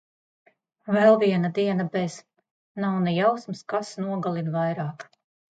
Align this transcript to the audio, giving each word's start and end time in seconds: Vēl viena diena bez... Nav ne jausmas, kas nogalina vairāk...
Vēl 0.95 1.17
viena 1.23 1.51
diena 1.57 1.85
bez... 1.97 2.15
Nav 2.85 2.97
ne 3.05 3.15
jausmas, 3.19 3.63
kas 3.75 3.93
nogalina 4.09 4.57
vairāk... 4.59 5.09